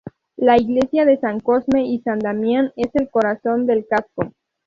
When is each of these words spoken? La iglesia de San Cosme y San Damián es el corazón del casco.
La 0.37 0.57
iglesia 0.57 1.05
de 1.05 1.19
San 1.19 1.39
Cosme 1.39 1.85
y 1.85 1.99
San 1.99 2.17
Damián 2.17 2.73
es 2.75 2.89
el 2.95 3.07
corazón 3.11 3.67
del 3.67 3.85
casco. 3.85 4.31